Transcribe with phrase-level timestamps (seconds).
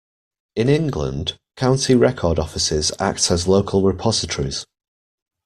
[0.55, 4.65] In England, County Record Offices act as local repositories.